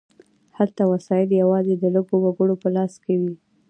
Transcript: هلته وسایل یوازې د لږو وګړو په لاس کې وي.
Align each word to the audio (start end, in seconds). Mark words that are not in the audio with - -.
هلته 0.57 0.81
وسایل 0.91 1.29
یوازې 1.41 1.73
د 1.77 1.83
لږو 1.95 2.17
وګړو 2.21 2.55
په 2.63 2.69
لاس 2.75 2.93
کې 3.03 3.15
وي. 3.21 3.33